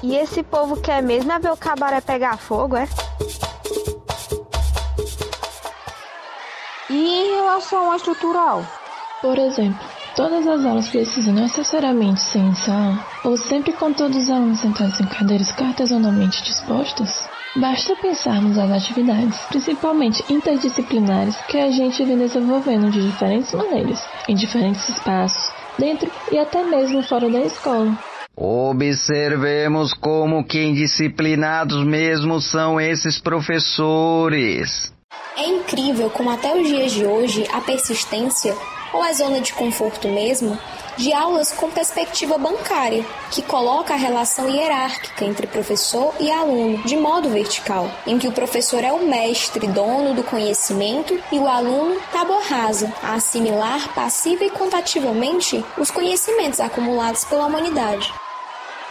E 0.01 0.15
esse 0.15 0.41
povo 0.41 0.79
quer 0.79 1.03
mesmo 1.03 1.33
é 1.33 1.39
ver 1.39 1.51
o 1.51 1.57
cabaré 1.57 1.99
pegar 1.99 2.37
fogo, 2.37 2.77
é? 2.77 2.87
E 6.89 6.95
em 6.95 7.35
relação 7.35 7.91
ao 7.91 7.97
estrutural? 7.97 8.65
Por 9.21 9.37
exemplo, 9.37 9.85
todas 10.15 10.47
as 10.47 10.65
aulas 10.65 10.87
precisam 10.89 11.33
necessariamente 11.33 12.21
ser 12.21 12.39
em 12.39 12.55
sala 12.55 12.99
ou 13.23 13.37
sempre 13.37 13.73
com 13.73 13.91
todos 13.93 14.17
os 14.17 14.29
alunos 14.29 14.59
sentados 14.59 14.99
em 14.99 15.05
cadeiras 15.05 15.51
cartesianamente 15.51 16.43
dispostas? 16.43 17.27
Basta 17.55 17.95
pensarmos 17.95 18.57
as 18.57 18.71
atividades, 18.71 19.37
principalmente 19.49 20.23
interdisciplinares, 20.27 21.35
que 21.47 21.57
a 21.57 21.69
gente 21.69 22.03
vem 22.03 22.17
desenvolvendo 22.17 22.89
de 22.89 23.07
diferentes 23.11 23.53
maneiras, 23.53 24.03
em 24.27 24.33
diferentes 24.33 24.89
espaços, 24.89 25.53
dentro 25.77 26.09
e 26.31 26.39
até 26.39 26.63
mesmo 26.63 27.03
fora 27.03 27.29
da 27.29 27.41
escola. 27.41 27.95
Observemos 28.35 29.93
como 29.93 30.43
que 30.43 30.63
indisciplinados 30.63 31.85
mesmo 31.85 32.41
são 32.41 32.81
esses 32.81 33.19
professores. 33.19 34.91
É 35.37 35.47
incrível 35.47 36.09
como 36.09 36.31
até 36.31 36.59
os 36.59 36.67
dias 36.67 36.91
de 36.91 37.05
hoje 37.05 37.47
a 37.53 37.61
persistência, 37.61 38.55
ou 38.93 39.01
a 39.01 39.11
zona 39.11 39.41
de 39.41 39.53
conforto 39.53 40.07
mesmo, 40.07 40.57
de 40.95 41.11
aulas 41.11 41.51
com 41.51 41.71
perspectiva 41.71 42.37
bancária, 42.37 43.05
que 43.31 43.41
coloca 43.41 43.93
a 43.93 43.97
relação 43.97 44.47
hierárquica 44.47 45.25
entre 45.25 45.47
professor 45.47 46.13
e 46.19 46.31
aluno 46.31 46.83
de 46.83 46.95
modo 46.95 47.29
vertical, 47.29 47.89
em 48.05 48.19
que 48.19 48.27
o 48.27 48.31
professor 48.31 48.83
é 48.83 48.91
o 48.91 49.07
mestre, 49.07 49.67
dono 49.67 50.13
do 50.13 50.23
conhecimento, 50.23 51.19
e 51.31 51.39
o 51.39 51.47
aluno 51.47 51.99
tábua 52.11 52.41
rasa, 52.43 52.93
a 53.01 53.15
assimilar 53.15 53.93
passiva 53.93 54.43
e 54.43 54.51
quantitativamente 54.51 55.65
os 55.77 55.89
conhecimentos 55.89 56.59
acumulados 56.59 57.25
pela 57.25 57.47
humanidade. 57.47 58.13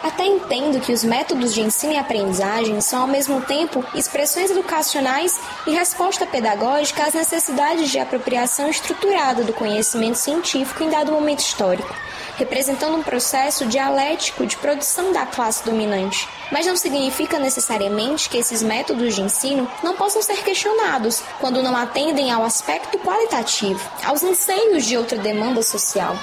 Até 0.02 0.24
entendo 0.26 0.80
que 0.80 0.92
os 0.92 1.04
métodos 1.04 1.54
de 1.54 1.60
ensino 1.60 1.92
e 1.92 1.96
aprendizagem 1.96 2.80
são 2.80 3.02
ao 3.02 3.06
mesmo 3.06 3.40
tempo 3.42 3.84
expressões 3.94 4.50
educacionais 4.50 5.38
e 5.64 5.70
resposta 5.70 6.26
pedagógica 6.26 7.04
às 7.04 7.14
necessidades 7.14 7.88
de 7.88 8.00
apropriação 8.00 8.68
estruturada 8.68 9.44
do 9.44 9.52
conhecimento 9.52 10.18
científico 10.18 10.82
em 10.82 10.90
dado 10.90 11.12
momento 11.12 11.38
histórico, 11.38 11.94
representando 12.36 12.96
um 12.96 13.02
processo 13.02 13.64
dialético 13.66 14.44
de 14.44 14.56
produção 14.56 15.12
da 15.12 15.24
classe 15.24 15.64
dominante. 15.64 16.28
Mas 16.50 16.66
não 16.66 16.76
significa 16.76 17.38
necessariamente 17.38 18.28
que 18.28 18.38
esses 18.38 18.60
métodos 18.60 19.14
de 19.14 19.20
ensino 19.20 19.70
não 19.84 19.94
possam 19.94 20.20
ser 20.20 20.42
questionados 20.42 21.22
quando 21.38 21.62
não 21.62 21.76
atendem 21.76 22.32
ao 22.32 22.44
aspecto 22.44 22.98
qualitativo, 22.98 23.80
aos 24.04 24.24
anseios 24.24 24.84
de 24.84 24.96
outra 24.96 25.16
demanda 25.16 25.62
social. 25.62 26.18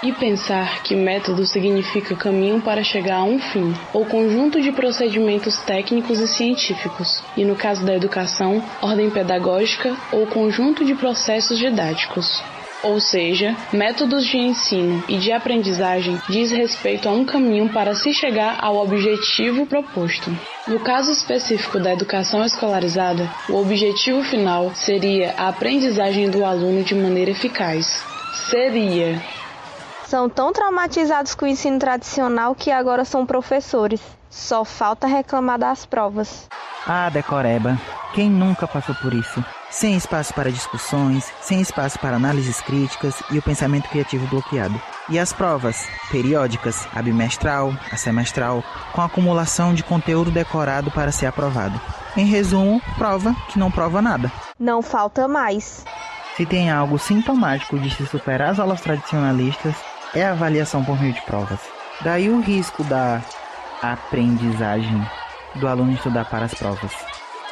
E 0.00 0.12
pensar 0.12 0.80
que 0.84 0.94
método 0.94 1.44
significa 1.44 2.14
caminho 2.14 2.60
para 2.60 2.84
chegar 2.84 3.16
a 3.16 3.24
um 3.24 3.40
fim, 3.40 3.74
ou 3.92 4.06
conjunto 4.06 4.60
de 4.60 4.70
procedimentos 4.70 5.60
técnicos 5.62 6.20
e 6.20 6.28
científicos, 6.28 7.20
e 7.36 7.44
no 7.44 7.56
caso 7.56 7.84
da 7.84 7.96
educação, 7.96 8.62
ordem 8.80 9.10
pedagógica 9.10 9.96
ou 10.12 10.24
conjunto 10.28 10.84
de 10.84 10.94
processos 10.94 11.58
didáticos. 11.58 12.40
Ou 12.80 13.00
seja, 13.00 13.56
métodos 13.72 14.24
de 14.24 14.38
ensino 14.38 15.02
e 15.08 15.18
de 15.18 15.32
aprendizagem 15.32 16.22
diz 16.28 16.52
respeito 16.52 17.08
a 17.08 17.12
um 17.12 17.24
caminho 17.24 17.68
para 17.70 17.92
se 17.92 18.12
chegar 18.12 18.56
ao 18.60 18.76
objetivo 18.76 19.66
proposto. 19.66 20.30
No 20.68 20.78
caso 20.78 21.10
específico 21.10 21.80
da 21.80 21.92
educação 21.92 22.44
escolarizada, 22.44 23.28
o 23.48 23.56
objetivo 23.56 24.22
final 24.22 24.70
seria 24.76 25.34
a 25.36 25.48
aprendizagem 25.48 26.30
do 26.30 26.44
aluno 26.44 26.84
de 26.84 26.94
maneira 26.94 27.32
eficaz. 27.32 28.06
Seria 28.48 29.20
são 30.08 30.26
tão 30.26 30.54
traumatizados 30.54 31.34
com 31.34 31.44
o 31.44 31.48
ensino 31.48 31.78
tradicional 31.78 32.54
que 32.54 32.70
agora 32.70 33.04
são 33.04 33.26
professores. 33.26 34.00
Só 34.30 34.64
falta 34.64 35.06
reclamar 35.06 35.58
das 35.58 35.84
provas. 35.84 36.48
Ah, 36.86 37.10
decoreba, 37.10 37.78
quem 38.14 38.30
nunca 38.30 38.66
passou 38.66 38.94
por 38.94 39.12
isso? 39.12 39.44
Sem 39.70 39.96
espaço 39.96 40.32
para 40.32 40.50
discussões, 40.50 41.30
sem 41.42 41.60
espaço 41.60 41.98
para 41.98 42.16
análises 42.16 42.58
críticas 42.62 43.22
e 43.30 43.38
o 43.38 43.42
pensamento 43.42 43.90
criativo 43.90 44.26
bloqueado. 44.28 44.80
E 45.10 45.18
as 45.18 45.30
provas, 45.30 45.86
periódicas, 46.10 46.88
a 46.94 47.02
bimestral, 47.02 47.74
a 47.92 47.96
semestral, 47.96 48.64
com 48.94 49.02
acumulação 49.02 49.74
de 49.74 49.82
conteúdo 49.82 50.30
decorado 50.30 50.90
para 50.90 51.12
ser 51.12 51.26
aprovado. 51.26 51.78
Em 52.16 52.24
resumo, 52.24 52.80
prova 52.96 53.36
que 53.50 53.58
não 53.58 53.70
prova 53.70 54.00
nada. 54.00 54.32
Não 54.58 54.80
falta 54.80 55.28
mais. 55.28 55.84
Se 56.34 56.46
tem 56.46 56.70
algo 56.70 56.98
sintomático 56.98 57.78
de 57.78 57.90
se 57.90 58.06
superar 58.06 58.50
as 58.50 58.58
aulas 58.58 58.80
tradicionalistas, 58.80 59.76
é 60.14 60.24
a 60.24 60.32
avaliação 60.32 60.84
por 60.84 61.00
meio 61.00 61.12
de 61.12 61.22
provas. 61.22 61.60
Daí 62.02 62.28
o 62.30 62.40
risco 62.40 62.84
da 62.84 63.22
aprendizagem 63.82 65.00
do 65.56 65.66
aluno 65.66 65.92
estudar 65.92 66.24
para 66.24 66.44
as 66.44 66.54
provas. 66.54 66.92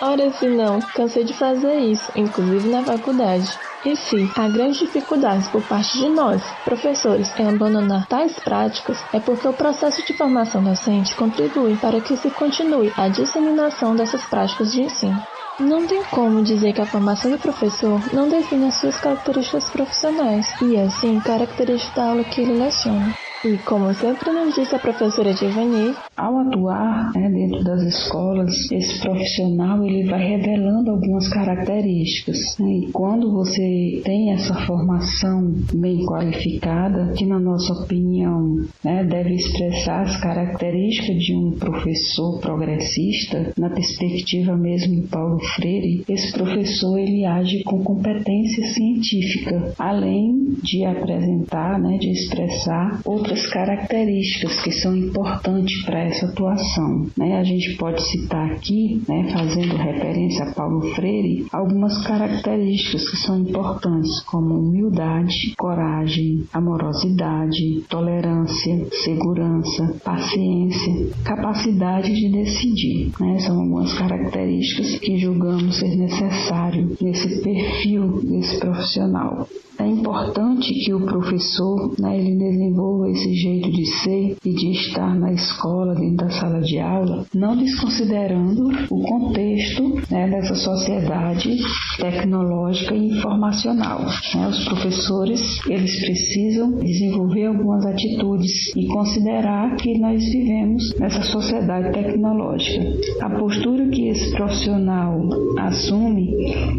Ora, 0.00 0.30
se 0.32 0.46
não, 0.46 0.78
cansei 0.94 1.25
de 1.25 1.32
fazer 1.32 1.78
isso, 1.78 2.12
inclusive 2.14 2.68
na 2.68 2.82
faculdade. 2.82 3.50
E 3.84 3.96
se 3.96 4.30
há 4.36 4.48
grandes 4.48 4.78
dificuldades 4.78 5.48
por 5.48 5.62
parte 5.62 5.96
de 5.96 6.08
nós, 6.08 6.42
professores, 6.64 7.32
em 7.38 7.48
abandonar 7.48 8.06
tais 8.06 8.38
práticas, 8.40 8.98
é 9.12 9.20
porque 9.20 9.48
o 9.48 9.54
processo 9.54 10.04
de 10.04 10.12
formação 10.12 10.62
docente 10.62 11.14
contribui 11.14 11.76
para 11.76 12.00
que 12.00 12.16
se 12.16 12.30
continue 12.30 12.92
a 12.96 13.08
disseminação 13.08 13.96
dessas 13.96 14.22
práticas 14.26 14.72
de 14.72 14.82
ensino. 14.82 15.22
Não 15.58 15.86
tem 15.86 16.02
como 16.10 16.42
dizer 16.42 16.75
que 16.75 16.82
a 16.82 16.86
formação 16.86 17.30
do 17.30 17.38
professor 17.38 17.98
não 18.12 18.28
define 18.28 18.66
as 18.66 18.78
suas 18.78 19.00
características 19.00 19.70
profissionais 19.70 20.46
e, 20.60 20.76
assim, 20.76 21.18
características 21.18 21.94
da 21.94 22.10
aula 22.10 22.25
que 22.25 22.42
ele 22.42 22.52
leciona. 22.52 23.14
E 23.45 23.59
como 23.59 23.93
sempre 23.95 24.33
nos 24.33 24.55
disse 24.55 24.75
a 24.75 24.78
professora 24.78 25.33
Divani, 25.35 25.95
ao 26.16 26.38
atuar 26.38 27.12
né, 27.14 27.28
dentro 27.28 27.62
das 27.62 27.83
escolas, 27.83 28.50
esse 28.73 28.99
profissional 29.00 29.85
ele 29.85 30.09
vai 30.09 30.26
revelando 30.26 30.90
algumas 30.90 31.28
características. 31.28 32.57
Né? 32.59 32.78
E 32.78 32.93
quando 32.93 33.31
você 33.31 34.00
tem 34.05 34.33
essa 34.33 34.55
formação 34.66 35.52
bem 35.75 36.05
qualificada, 36.07 37.12
que 37.12 37.26
na 37.26 37.38
nossa 37.38 37.75
opinião 37.75 38.64
né, 38.83 39.05
deve 39.05 39.35
expressar 39.35 40.02
as 40.02 40.16
características 40.16 41.16
de 41.16 41.37
um 41.37 41.52
professor 41.52 42.40
progressista, 42.40 43.52
na 43.59 43.69
perspectiva 43.69 44.57
mesmo 44.57 45.02
de 45.02 45.09
Paulo 45.09 45.38
Freire, 45.55 46.05
esse 46.09 46.33
professor 46.33 46.99
ele 46.99 47.26
age 47.26 47.62
com 47.64 47.85
competência 47.85 48.66
científica, 48.73 49.75
além 49.78 50.57
de 50.62 50.85
apresentar, 50.87 51.78
né, 51.78 51.99
de 51.99 52.11
expressar 52.11 53.00
outras 53.05 53.25
outras 53.26 53.47
características 53.49 54.62
que 54.62 54.71
são 54.71 54.95
importantes 54.95 55.85
para 55.85 56.04
essa 56.04 56.26
atuação. 56.26 57.06
Né? 57.18 57.37
A 57.37 57.42
gente 57.42 57.76
pode 57.76 58.00
citar 58.02 58.52
aqui, 58.52 59.02
né, 59.09 59.33
fazendo 59.33 59.76
referência 59.76 60.45
a 60.45 60.54
Paulo 60.54 60.95
Freire, 60.95 61.47
algumas 61.52 62.06
características 62.06 63.11
que 63.11 63.16
são 63.16 63.40
importantes, 63.40 64.21
como 64.26 64.54
humildade, 64.54 65.54
coragem, 65.59 66.45
amorosidade, 66.52 67.85
tolerância, 67.88 68.87
segurança, 69.04 69.97
paciência, 70.04 71.09
capacidade 71.25 72.14
de 72.14 72.28
decidir. 72.30 73.11
Né? 73.18 73.40
São 73.40 73.61
algumas 73.61 73.92
características 73.95 75.00
que 75.00 75.18
julgamos 75.18 75.76
ser 75.76 75.97
necessário 75.97 76.97
nesse 77.00 77.42
perfil 77.42 78.21
desse 78.23 78.59
profissional. 78.61 79.49
É 79.78 79.87
importante 79.87 80.73
que 80.73 80.95
o 80.95 81.00
professor 81.04 81.95
né, 81.99 82.18
ele 82.18 82.37
desenvolva 82.37 83.11
esse 83.16 83.35
jeito 83.35 83.70
de 83.70 83.87
ser 84.02 84.37
e 84.44 84.52
de 84.52 84.70
estar 84.73 85.14
na 85.14 85.32
escola, 85.32 85.94
dentro 85.94 86.16
da 86.16 86.30
sala 86.30 86.61
de 86.61 86.78
aula, 86.78 87.25
não 87.35 87.56
desconsiderando 87.56 88.68
o 88.90 89.02
contexto 89.02 89.94
né, 90.11 90.28
dessa 90.28 90.54
sociedade 90.54 91.56
tecnológica 91.99 92.94
e 92.94 93.08
informacional. 93.08 94.00
Né? 94.35 94.49
Os 94.49 94.64
professores 94.64 95.40
eles 95.66 96.04
precisam 96.04 96.73
desenvolver 96.78 97.46
algumas 97.46 97.87
atitudes 97.87 98.75
e 98.76 98.87
considerar 98.88 99.76
que 99.76 99.99
nós 99.99 100.23
vivemos 100.30 100.94
nessa 100.99 101.23
sociedade 101.23 101.92
tecnológica. 101.92 102.85
A 103.20 103.30
postura 103.30 103.88
que 103.88 104.08
esse 104.08 104.30
profissional 104.32 105.20
assume 105.58 106.35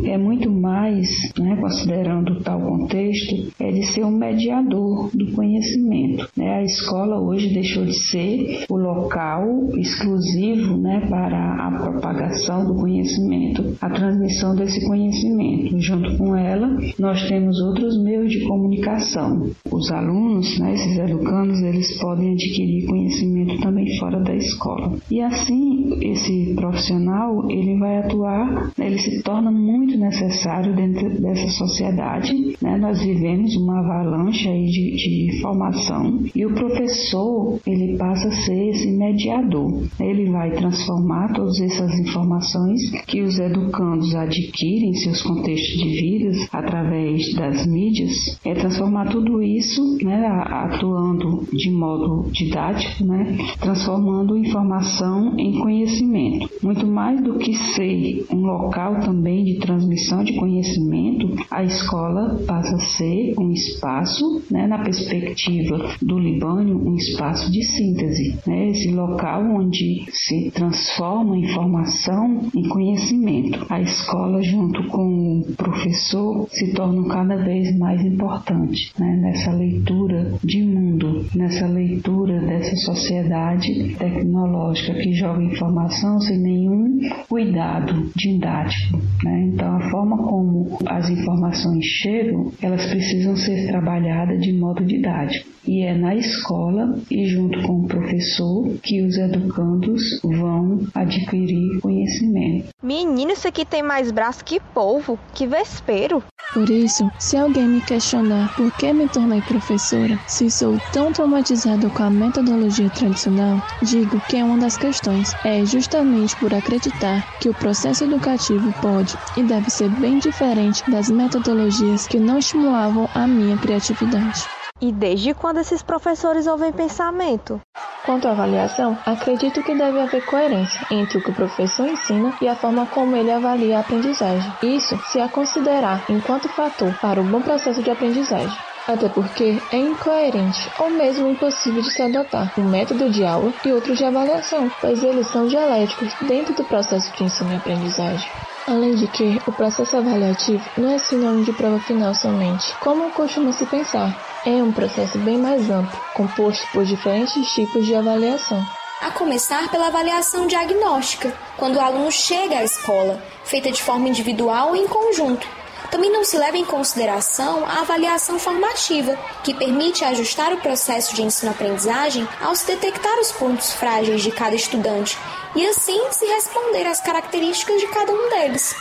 é 0.05 0.17
muito 0.17 0.51
mais, 0.51 1.07
né, 1.39 1.57
considerando 1.59 2.41
tal 2.41 2.61
contexto, 2.61 3.51
é 3.59 3.71
de 3.71 3.83
ser 3.93 4.05
um 4.05 4.11
mediador 4.11 5.09
do 5.13 5.31
conhecimento. 5.31 6.26
Né? 6.35 6.59
A 6.59 6.63
escola 6.63 7.19
hoje 7.19 7.53
deixou 7.53 7.85
de 7.85 7.93
ser 8.09 8.65
o 8.69 8.77
local 8.77 9.43
exclusivo 9.77 10.77
né, 10.77 11.05
para 11.09 11.67
a 11.67 11.71
propagação 11.71 12.65
do 12.65 12.75
conhecimento, 12.75 13.75
a 13.81 13.89
transmissão 13.89 14.55
desse 14.55 14.85
conhecimento. 14.85 15.79
Junto 15.79 16.17
com 16.17 16.35
ela, 16.35 16.77
nós 16.99 17.27
temos 17.27 17.59
outros 17.61 18.01
meios 18.01 18.31
de 18.31 18.45
comunicação. 18.47 19.49
Os 19.71 19.91
alunos, 19.91 20.59
né, 20.59 20.73
esses 20.73 20.97
educandos, 20.97 21.59
eles 21.61 21.99
podem 21.99 22.33
adquirir 22.33 22.87
conhecimento 22.87 23.59
também 23.61 23.97
fora 23.97 24.19
da 24.19 24.35
escola. 24.35 24.97
E 25.09 25.21
assim, 25.21 25.97
esse 26.01 26.53
profissional, 26.55 27.49
ele 27.49 27.77
vai 27.77 27.99
atuar, 27.99 28.71
né, 28.77 28.87
ele 28.87 28.99
se 28.99 29.21
torna 29.23 29.51
muito 29.51 29.97
necessário 29.97 30.75
dentro 30.75 31.09
dessa 31.21 31.47
sociedade. 31.49 32.33
Né? 32.61 32.77
Nós 32.77 33.01
vivemos 33.01 33.55
uma 33.55 33.79
avalanche 33.79 34.47
aí 34.47 34.65
de, 34.65 34.95
de 34.95 35.37
informação 35.37 36.16
e 36.35 36.45
o 36.45 36.53
professor, 36.53 37.59
ele 37.65 37.97
passa 37.97 38.27
a 38.27 38.31
ser 38.31 38.69
esse 38.69 38.91
mediador. 38.91 39.83
Ele 39.99 40.29
vai 40.29 40.51
transformar 40.51 41.33
todas 41.33 41.59
essas 41.59 41.91
informações 41.99 42.79
que 43.07 43.21
os 43.21 43.37
educandos 43.39 44.13
adquirem 44.15 44.89
em 44.89 44.95
seus 44.95 45.21
contextos 45.21 45.77
de 45.77 45.89
vida 45.89 46.47
através 46.51 47.33
das 47.35 47.65
mídias, 47.65 48.39
é 48.43 48.53
transformar 48.53 49.09
tudo 49.09 49.41
isso, 49.41 49.97
né, 50.03 50.25
atuando 50.27 51.45
de 51.51 51.69
modo 51.71 52.29
didático, 52.31 53.03
né, 53.03 53.37
transformando 53.59 54.37
informação 54.37 55.37
em 55.37 55.59
conhecimento. 55.59 56.46
Muito 56.61 56.85
mais 56.87 57.21
do 57.21 57.37
que 57.37 57.53
ser 57.53 58.25
um 58.31 58.45
local 58.45 58.99
também 59.01 59.43
de 59.43 59.59
transmissão 59.59 60.23
de 60.23 60.35
conhecimento, 60.35 61.35
a 61.51 61.63
escola 61.63 62.39
passa 62.47 62.75
a 62.75 62.79
ser 62.79 63.33
um 63.37 63.51
espaço, 63.51 64.41
né, 64.49 64.67
na 64.67 64.79
perspectiva 64.79 65.77
do 66.01 66.17
Libânio, 66.17 66.77
um 66.77 66.95
espaço 66.95 67.51
de 67.51 67.63
síntese, 67.63 68.39
né, 68.45 68.69
esse 68.69 68.91
local 68.91 69.43
onde 69.43 70.05
se 70.11 70.51
transforma 70.51 71.37
informação 71.37 72.49
em 72.55 72.67
conhecimento. 72.67 73.65
A 73.69 73.81
escola, 73.81 74.41
junto 74.41 74.87
com 74.87 75.41
o 75.41 75.55
professor, 75.55 76.47
se 76.49 76.73
tornam 76.73 77.07
cada 77.07 77.37
vez 77.37 77.77
mais 77.77 78.03
importantes 78.03 78.91
né, 78.99 79.19
nessa 79.21 79.51
leitura 79.51 80.33
de 80.43 80.63
mundo, 80.63 81.25
nessa 81.35 81.67
leitura 81.67 82.39
dessa 82.41 82.75
sociedade 82.77 83.95
tecnológica 83.97 84.93
que 84.93 85.13
joga 85.13 85.43
informação 85.43 86.19
sem 86.19 86.41
nenhum 86.47 86.99
cuidado 87.27 88.09
didático. 88.15 88.97
Né? 89.23 89.49
Então, 89.53 89.75
a 89.75 89.89
forma 89.89 90.17
como 90.17 90.77
as 90.85 91.09
informações 91.09 91.85
chegam, 91.85 92.51
elas 92.61 92.85
precisam 92.85 93.35
ser 93.35 93.67
trabalhadas 93.67 94.39
de 94.41 94.53
modo 94.53 94.83
didático. 94.85 95.56
E 95.67 95.83
é 95.83 95.93
na 95.93 96.15
escola 96.15 96.97
e 97.11 97.27
junto 97.27 97.61
com 97.63 97.81
o 97.81 97.87
professor 97.87 98.69
que 98.81 99.01
os 99.01 99.17
educandos 99.17 100.01
vão 100.23 100.79
adquirir 100.95 101.81
conhecimento. 101.81 102.69
Menino, 102.81 103.31
isso 103.31 103.47
aqui 103.47 103.65
tem 103.65 103.83
mais 103.83 104.09
braço 104.11 104.45
que 104.45 104.61
polvo, 104.73 105.19
que 105.33 105.45
vespeiro. 105.45 106.23
Por 106.53 106.69
isso, 106.69 107.11
se 107.19 107.35
alguém 107.35 107.67
me 107.67 107.81
questionar 107.81 108.55
por 108.55 108.71
que 108.77 108.93
me 108.93 109.09
tornei 109.09 109.41
professora, 109.41 110.17
se 110.25 110.49
sou 110.49 110.79
tão 110.93 111.11
traumatizada 111.11 111.89
com 111.89 112.03
a 112.03 112.09
metodologia 112.09 112.89
tradicional, 112.89 113.61
digo 113.83 114.21
que 114.29 114.37
é 114.37 114.43
uma 114.43 114.57
das 114.57 114.77
questões 114.77 115.33
é 115.43 115.65
justamente 115.65 116.35
por 116.37 116.53
acreditar 116.53 117.37
que 117.39 117.49
o 117.49 117.53
processo 117.53 118.05
educativo 118.05 118.73
pode 118.81 119.17
e 119.35 119.43
deve 119.43 119.69
ser 119.69 119.89
bem 119.89 120.19
diferente 120.19 120.89
das 120.89 121.09
metodologias 121.09 122.07
que 122.07 122.19
não 122.19 122.39
estimulavam 122.39 123.09
a 123.13 123.27
minha 123.27 123.57
criatividade. 123.57 124.56
E 124.79 124.91
desde 124.91 125.33
quando 125.33 125.59
esses 125.59 125.81
professores 125.81 126.45
ouvem 126.45 126.71
pensamento? 126.71 127.59
Quanto 128.05 128.27
à 128.27 128.31
avaliação, 128.31 128.95
acredito 129.05 129.63
que 129.63 129.73
deve 129.73 129.99
haver 129.99 130.23
coerência 130.23 130.79
entre 130.91 131.17
o 131.17 131.21
que 131.21 131.31
o 131.31 131.33
professor 131.33 131.87
ensina 131.87 132.35
e 132.39 132.47
a 132.47 132.55
forma 132.55 132.85
como 132.85 133.15
ele 133.15 133.31
avalia 133.31 133.77
a 133.77 133.81
aprendizagem. 133.81 134.53
Isso 134.61 134.95
se 135.03 135.19
a 135.19 135.27
considerar 135.27 136.05
enquanto 136.07 136.47
fator 136.49 136.93
para 137.01 137.19
o 137.19 137.23
bom 137.23 137.41
processo 137.41 137.81
de 137.81 137.89
aprendizagem. 137.89 138.55
Até 138.87 139.09
porque 139.09 139.63
é 139.71 139.77
incoerente 139.77 140.71
ou 140.79 140.91
mesmo 140.91 141.27
impossível 141.27 141.81
de 141.81 141.91
se 141.91 142.01
adotar 142.03 142.53
um 142.57 142.69
método 142.69 143.09
de 143.09 143.25
aula 143.25 143.51
e 143.65 143.73
outro 143.73 143.93
de 143.95 144.05
avaliação, 144.05 144.71
pois 144.79 145.03
eles 145.03 145.27
são 145.27 145.47
dialéticos 145.47 146.15
dentro 146.21 146.53
do 146.53 146.63
processo 146.63 147.11
de 147.11 147.23
ensino 147.23 147.51
e 147.51 147.57
aprendizagem. 147.57 148.31
Além 148.65 148.93
de 148.93 149.07
que, 149.07 149.41
o 149.45 149.51
processo 149.51 149.97
avaliativo 149.97 150.69
não 150.77 150.91
é 150.91 150.97
sinônimo 150.99 151.43
de 151.43 151.51
prova 151.51 151.79
final 151.79 152.13
somente, 152.13 152.77
como 152.79 153.11
costuma 153.11 153.51
se 153.51 153.65
pensar. 153.65 154.15
É 154.47 154.63
um 154.63 154.71
processo 154.71 155.17
bem 155.17 155.37
mais 155.37 155.69
amplo, 155.69 155.99
composto 156.13 156.65
por 156.71 156.85
diferentes 156.85 157.51
tipos 157.51 157.85
de 157.85 157.93
avaliação. 157.93 158.65
A 159.01 159.11
começar 159.11 159.69
pela 159.69 159.87
avaliação 159.87 160.47
diagnóstica, 160.47 161.37
quando 161.57 161.75
o 161.75 161.81
aluno 161.81 162.09
chega 162.09 162.59
à 162.59 162.63
escola, 162.63 163.21
feita 163.43 163.69
de 163.69 163.83
forma 163.83 164.07
individual 164.07 164.69
ou 164.69 164.75
em 164.77 164.87
conjunto. 164.87 165.45
Também 165.91 166.09
não 166.09 166.23
se 166.23 166.37
leva 166.37 166.55
em 166.55 166.63
consideração 166.63 167.65
a 167.65 167.81
avaliação 167.81 168.39
formativa, 168.39 169.19
que 169.43 169.53
permite 169.53 170.05
ajustar 170.05 170.53
o 170.53 170.61
processo 170.61 171.13
de 171.13 171.23
ensino-aprendizagem 171.23 172.25
ao 172.41 172.55
se 172.55 172.67
detectar 172.67 173.19
os 173.19 173.33
pontos 173.33 173.73
frágeis 173.73 174.23
de 174.23 174.31
cada 174.31 174.55
estudante 174.55 175.17
e 175.57 175.67
assim 175.67 175.99
se 176.11 176.25
responder 176.25 176.87
às 176.87 177.01
características 177.01 177.81
de 177.81 177.87
cada 177.87 178.13
um 178.13 178.29
deles. 178.29 178.73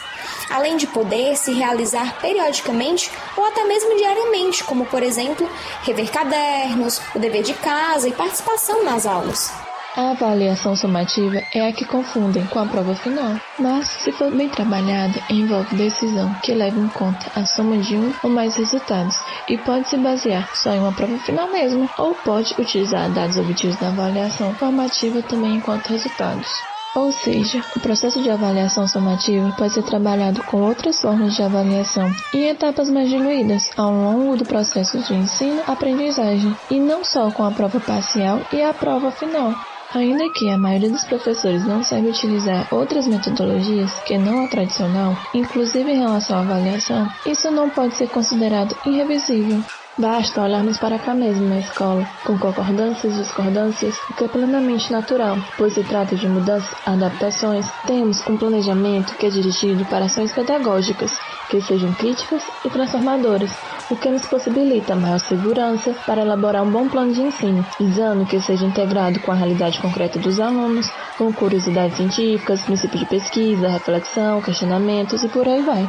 Além 0.50 0.76
de 0.76 0.86
poder 0.86 1.36
se 1.36 1.52
realizar 1.52 2.18
periodicamente 2.20 3.10
ou 3.36 3.44
até 3.44 3.64
mesmo 3.64 3.96
diariamente, 3.96 4.64
como 4.64 4.86
por 4.86 5.02
exemplo, 5.02 5.48
rever 5.82 6.10
cadernos, 6.10 7.00
o 7.14 7.18
dever 7.18 7.42
de 7.42 7.54
casa 7.54 8.08
e 8.08 8.12
participação 8.12 8.84
nas 8.84 9.06
aulas. 9.06 9.66
A 9.96 10.10
avaliação 10.10 10.76
somativa 10.76 11.42
é 11.54 11.66
a 11.66 11.72
que 11.72 11.86
confundem 11.86 12.44
com 12.48 12.58
a 12.58 12.66
prova 12.66 12.94
final, 12.96 13.40
mas, 13.58 13.86
se 13.86 14.12
for 14.12 14.30
bem 14.30 14.46
trabalhada, 14.46 15.18
envolve 15.30 15.74
decisão 15.74 16.34
que 16.42 16.52
leva 16.52 16.78
em 16.78 16.88
conta 16.88 17.32
a 17.34 17.46
soma 17.46 17.78
de 17.78 17.96
um 17.96 18.12
ou 18.22 18.28
mais 18.28 18.56
resultados 18.56 19.16
e 19.48 19.56
pode 19.56 19.88
se 19.88 19.96
basear 19.96 20.54
só 20.54 20.74
em 20.74 20.80
uma 20.80 20.92
prova 20.92 21.16
final 21.20 21.48
mesmo, 21.48 21.88
ou 21.96 22.14
pode 22.14 22.54
utilizar 22.60 23.10
dados 23.10 23.38
obtidos 23.38 23.80
na 23.80 23.88
avaliação 23.88 24.54
formativa 24.56 25.22
também 25.22 25.56
enquanto 25.56 25.88
resultados. 25.88 26.75
Ou 26.96 27.12
seja, 27.12 27.62
o 27.76 27.80
processo 27.80 28.22
de 28.22 28.30
avaliação 28.30 28.88
somativa 28.88 29.52
pode 29.58 29.74
ser 29.74 29.82
trabalhado 29.82 30.42
com 30.44 30.62
outras 30.62 30.98
formas 30.98 31.34
de 31.34 31.42
avaliação 31.42 32.10
em 32.32 32.48
etapas 32.48 32.88
mais 32.88 33.10
diluídas 33.10 33.70
ao 33.76 33.92
longo 33.92 34.34
do 34.38 34.46
processo 34.46 34.96
de 34.98 35.14
ensino-aprendizagem, 35.14 36.56
e 36.70 36.80
não 36.80 37.04
só 37.04 37.30
com 37.30 37.44
a 37.44 37.50
prova 37.50 37.78
parcial 37.80 38.40
e 38.50 38.62
a 38.62 38.72
prova 38.72 39.10
final. 39.10 39.54
Ainda 39.94 40.28
que 40.30 40.48
a 40.48 40.56
maioria 40.56 40.90
dos 40.90 41.04
professores 41.04 41.66
não 41.66 41.82
saiba 41.82 42.08
utilizar 42.08 42.66
outras 42.72 43.06
metodologias 43.06 43.92
que 44.00 44.16
não 44.16 44.44
a 44.44 44.48
tradicional, 44.48 45.14
inclusive 45.34 45.92
em 45.92 45.98
relação 45.98 46.38
à 46.38 46.40
avaliação, 46.40 47.06
isso 47.26 47.50
não 47.50 47.68
pode 47.68 47.94
ser 47.94 48.08
considerado 48.08 48.74
irrevisível. 48.86 49.62
Basta 49.98 50.42
olharmos 50.42 50.78
para 50.78 50.98
cá 50.98 51.14
mesmo 51.14 51.48
na 51.48 51.58
escola, 51.58 52.06
com 52.22 52.38
concordâncias 52.38 53.16
discordâncias, 53.16 53.98
o 54.10 54.12
que 54.12 54.24
é 54.24 54.28
plenamente 54.28 54.92
natural, 54.92 55.38
pois 55.56 55.72
se 55.72 55.82
trata 55.84 56.14
de 56.14 56.28
mudanças, 56.28 56.68
adaptações. 56.84 57.66
Temos 57.86 58.20
um 58.28 58.36
planejamento 58.36 59.14
que 59.16 59.24
é 59.24 59.30
dirigido 59.30 59.86
para 59.86 60.04
ações 60.04 60.30
pedagógicas, 60.32 61.18
que 61.48 61.62
sejam 61.62 61.94
críticas 61.94 62.42
e 62.62 62.68
transformadoras, 62.68 63.50
o 63.90 63.96
que 63.96 64.10
nos 64.10 64.26
possibilita 64.26 64.94
maior 64.94 65.18
segurança 65.18 65.94
para 66.04 66.20
elaborar 66.20 66.62
um 66.62 66.70
bom 66.70 66.86
plano 66.90 67.14
de 67.14 67.22
ensino, 67.22 67.64
visando 67.80 68.26
que 68.26 68.38
seja 68.38 68.66
integrado 68.66 69.18
com 69.20 69.32
a 69.32 69.34
realidade 69.34 69.80
concreta 69.80 70.18
dos 70.18 70.38
alunos, 70.38 70.90
com 71.16 71.32
curiosidades 71.32 71.96
científicas, 71.96 72.60
princípios 72.60 73.00
de 73.00 73.06
pesquisa, 73.06 73.70
reflexão, 73.70 74.42
questionamentos 74.42 75.24
e 75.24 75.28
por 75.28 75.48
aí 75.48 75.62
vai. 75.62 75.88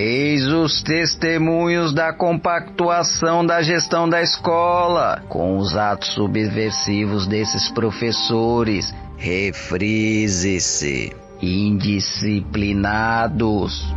Eis 0.00 0.46
os 0.46 0.80
testemunhos 0.80 1.92
da 1.92 2.12
compactuação 2.12 3.44
da 3.44 3.60
gestão 3.60 4.08
da 4.08 4.22
escola, 4.22 5.20
com 5.28 5.58
os 5.58 5.76
atos 5.76 6.14
subversivos 6.14 7.26
desses 7.26 7.68
professores. 7.72 8.94
Refrise-se, 9.16 11.12
indisciplinados. 11.42 13.92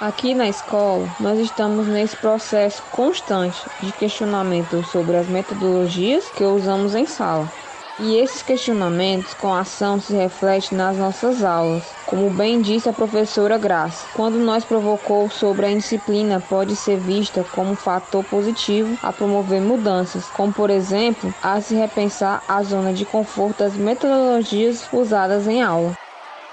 Aqui 0.00 0.32
na 0.32 0.48
escola, 0.48 1.06
nós 1.20 1.38
estamos 1.40 1.86
nesse 1.86 2.16
processo 2.16 2.82
constante 2.90 3.60
de 3.82 3.92
questionamento 3.92 4.82
sobre 4.84 5.18
as 5.18 5.28
metodologias 5.28 6.24
que 6.30 6.42
usamos 6.42 6.94
em 6.94 7.04
sala. 7.04 7.52
E 7.98 8.16
esses 8.16 8.42
questionamentos 8.42 9.34
com 9.34 9.52
ação 9.52 10.00
se 10.00 10.14
refletem 10.14 10.78
nas 10.78 10.96
nossas 10.96 11.44
aulas, 11.44 11.84
como 12.06 12.30
bem 12.30 12.62
disse 12.62 12.88
a 12.88 12.92
professora 12.92 13.58
Graça, 13.58 14.06
quando 14.14 14.38
nós 14.38 14.64
provocou 14.64 15.28
sobre 15.28 15.66
a 15.66 15.70
indisciplina 15.70 16.42
pode 16.48 16.74
ser 16.74 16.98
vista 16.98 17.44
como 17.52 17.72
um 17.72 17.76
fator 17.76 18.24
positivo 18.24 18.98
a 19.02 19.12
promover 19.12 19.60
mudanças, 19.60 20.24
como 20.26 20.52
por 20.52 20.70
exemplo, 20.70 21.32
a 21.42 21.60
se 21.60 21.74
repensar 21.74 22.42
a 22.48 22.62
zona 22.62 22.94
de 22.94 23.04
conforto 23.04 23.58
das 23.58 23.74
metodologias 23.74 24.88
usadas 24.90 25.46
em 25.46 25.62
aula. 25.62 25.96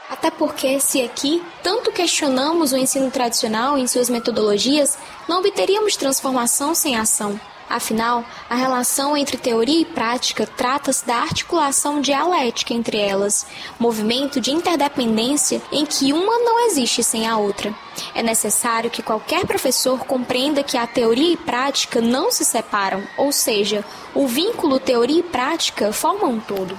Até 0.10 0.32
porque, 0.32 0.80
se 0.80 1.02
aqui 1.02 1.42
tanto 1.64 1.92
questionamos 1.92 2.74
o 2.74 2.78
ensino 2.78 3.10
tradicional 3.12 3.78
em 3.78 3.88
suas 3.88 4.10
metodologias, 4.10 4.98
não 5.28 5.40
obteríamos 5.40 5.96
transformação 5.96 6.76
sem 6.76 6.98
ação. 6.98 7.40
Afinal, 7.70 8.26
a 8.50 8.56
relação 8.56 9.16
entre 9.16 9.38
teoria 9.38 9.82
e 9.82 9.86
prática 9.86 10.48
trata-se 10.48 11.06
da 11.06 11.18
articulação 11.18 12.02
dialética 12.02 12.74
entre 12.74 12.98
elas, 12.98 13.46
movimento 13.78 14.42
de 14.42 14.52
interdependência 14.52 15.62
em 15.72 15.86
que 15.86 16.12
uma 16.12 16.40
não 16.40 16.66
existe 16.66 17.04
sem 17.04 17.28
a 17.28 17.38
outra. 17.38 17.72
É 18.16 18.24
necessário 18.24 18.90
que 18.90 19.04
qualquer 19.04 19.46
professor 19.46 20.00
compreenda 20.06 20.64
que 20.64 20.78
a 20.78 20.88
teoria 20.88 21.34
e 21.34 21.38
prática 21.38 22.02
não 22.02 22.32
se 22.32 22.44
separam, 22.44 23.04
ou 23.16 23.32
seja, 23.32 23.86
o 24.16 24.26
vínculo 24.26 24.80
teoria 24.80 25.20
e 25.20 25.24
prática 25.24 25.94
formam 25.94 26.32
um 26.32 26.40
todo. 26.40 26.76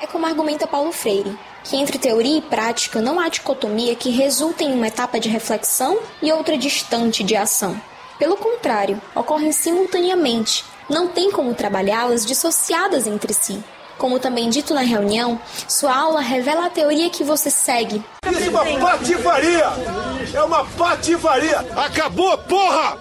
É 0.00 0.06
como 0.06 0.24
argumenta 0.24 0.68
Paulo 0.68 0.92
Freire, 0.92 1.36
que 1.64 1.76
entre 1.76 1.98
teoria 1.98 2.38
e 2.38 2.42
prática 2.42 3.00
não 3.00 3.18
há 3.18 3.28
dicotomia 3.28 3.96
que 3.96 4.10
resulte 4.10 4.62
em 4.62 4.72
uma 4.72 4.86
etapa 4.86 5.18
de 5.18 5.28
reflexão 5.28 5.98
e 6.22 6.30
outra 6.30 6.56
distante 6.56 7.24
de 7.24 7.34
ação. 7.34 7.80
Pelo 8.18 8.36
contrário, 8.36 9.00
ocorrem 9.14 9.52
simultaneamente, 9.52 10.64
não 10.90 11.06
tem 11.06 11.30
como 11.30 11.54
trabalhá-las 11.54 12.26
dissociadas 12.26 13.06
entre 13.06 13.32
si. 13.32 13.62
Como 13.96 14.18
também 14.18 14.48
dito 14.48 14.74
na 14.74 14.80
reunião, 14.80 15.40
sua 15.68 15.96
aula 15.96 16.20
revela 16.20 16.66
a 16.66 16.70
teoria 16.70 17.10
que 17.10 17.24
você 17.24 17.50
segue. 17.50 18.02
Isso 18.30 18.44
é 18.44 18.50
uma 18.50 18.88
patifaria! 18.88 19.66
É 20.34 20.42
uma 20.42 20.64
patifaria! 20.64 21.58
Acabou, 21.76 22.36
porra! 22.38 22.98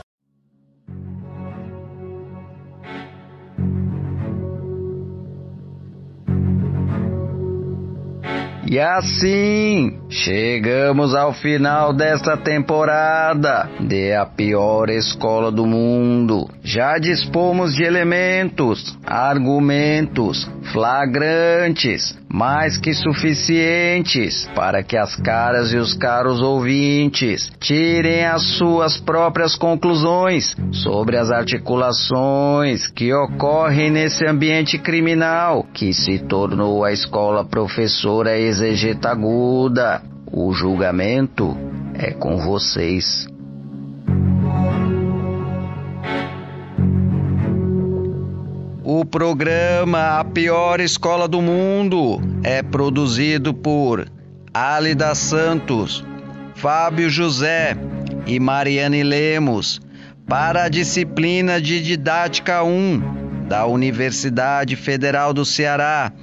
E 8.69 8.81
assim, 8.81 9.97
chegamos 10.09 11.15
ao 11.15 11.31
final 11.31 11.93
desta 11.93 12.35
temporada 12.35 13.69
de 13.79 14.13
A 14.13 14.25
Pior 14.25 14.89
Escola 14.89 15.49
do 15.49 15.65
Mundo. 15.65 16.49
Já 16.63 16.97
dispomos 16.97 17.73
de 17.73 17.83
elementos, 17.83 18.97
argumentos 19.05 20.51
flagrantes, 20.73 22.17
mais 22.29 22.77
que 22.77 22.93
suficientes 22.93 24.49
para 24.53 24.83
que 24.83 24.97
as 24.97 25.15
caras 25.15 25.71
e 25.71 25.77
os 25.77 25.93
caros 25.93 26.41
ouvintes 26.41 27.51
tirem 27.59 28.25
as 28.25 28.57
suas 28.57 28.97
próprias 28.99 29.55
conclusões 29.55 30.55
sobre 30.71 31.17
as 31.17 31.31
articulações 31.31 32.87
que 32.87 33.13
ocorrem 33.13 33.89
nesse 33.89 34.25
ambiente 34.25 34.77
criminal 34.77 35.65
que 35.73 35.93
se 35.93 36.19
tornou 36.19 36.83
a 36.83 36.91
escola 36.91 37.45
professora 37.45 38.37
exegeta 38.37 39.09
aguda. 39.09 40.01
O 40.29 40.51
julgamento 40.53 41.57
é 41.93 42.11
com 42.11 42.37
vocês. 42.37 43.27
O 48.89 49.03
programa 49.03 50.17
A 50.17 50.23
Pior 50.23 50.79
Escola 50.79 51.27
do 51.27 51.41
Mundo 51.41 52.21
é 52.41 52.63
produzido 52.63 53.53
por 53.53 54.09
Alida 54.53 55.13
Santos, 55.13 56.05
Fábio 56.55 57.09
José 57.09 57.75
e 58.25 58.39
Mariane 58.39 59.03
Lemos 59.03 59.81
para 60.25 60.63
a 60.63 60.69
disciplina 60.69 61.59
de 61.59 61.83
Didática 61.83 62.63
1 62.63 63.45
da 63.49 63.65
Universidade 63.65 64.77
Federal 64.77 65.33
do 65.33 65.43
Ceará 65.43 66.13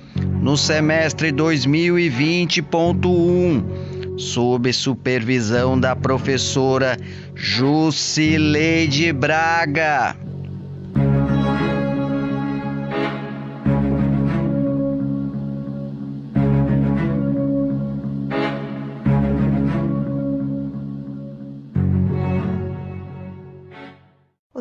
no 0.40 0.57
semestre 0.57 1.31
2020.1, 1.33 4.18
sob 4.18 4.72
supervisão 4.72 5.79
da 5.79 5.94
professora 5.94 6.96
Jusileide 7.35 9.12
Braga. 9.12 10.16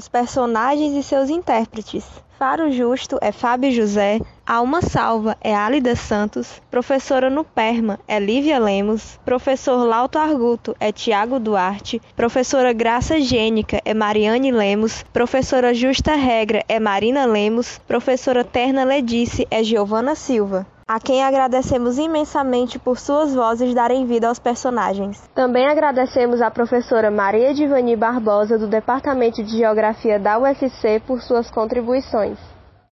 Os 0.04 0.10
personagens 0.10 0.98
e 0.98 1.02
seus 1.02 1.30
intérpretes. 1.30 2.04
Faro 2.38 2.70
Justo 2.70 3.18
é 3.22 3.32
Fábio 3.32 3.72
José, 3.72 4.20
Alma 4.46 4.82
Salva 4.82 5.38
é 5.39 5.56
Alida 5.56 5.96
Santos, 5.96 6.62
professora 6.70 7.30
no 7.30 7.46
Perma 7.46 7.98
é 8.06 8.20
Lívia 8.20 8.60
Lemos, 8.60 9.18
professor 9.24 9.86
Lauto 9.86 10.20
Arguto 10.20 10.76
é 10.78 10.92
Tiago 10.92 11.39
Duarte, 11.39 12.02
professora 12.18 12.74
Graça 12.74 13.22
Gênica 13.22 13.80
é 13.86 13.94
Mariane 13.94 14.52
Lemos, 14.52 15.06
professora 15.13 15.74
Justa 15.74 16.16
Regra 16.16 16.66
é 16.68 16.82
Marina 16.82 17.24
Lemos, 17.24 17.80
professora 17.88 18.44
Terna 18.44 18.84
Ledice 18.84 19.48
é 19.50 19.63
Giovana 19.63 20.16
Silva 20.16 20.68
a 20.88 21.00
quem 21.00 21.24
agradecemos 21.24 21.98
imensamente 21.98 22.78
por 22.78 23.00
suas 23.00 23.34
vozes 23.34 23.74
darem 23.74 24.06
vida 24.06 24.28
aos 24.28 24.39
personagens. 24.39 25.30
Também 25.34 25.67
agradecemos 25.67 26.41
à 26.41 26.52
professora 26.52 27.10
Maria 27.10 27.54
Divani 27.54 27.96
Barbosa, 27.96 28.58
do 28.58 28.67
Departamento 28.67 29.43
de 29.43 29.58
Geografia 29.58 30.19
da 30.19 30.38
UFC, 30.38 31.02
por 31.06 31.22
suas 31.22 31.50
contribuições. 31.50 32.53